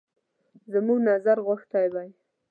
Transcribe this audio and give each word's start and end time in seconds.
زموږ 0.71 0.99
نظر 1.09 1.37
غوښتی 1.47 1.85
وای. 1.93 2.09